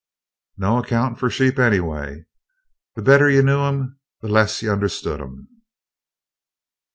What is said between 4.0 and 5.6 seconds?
the less you understood 'em."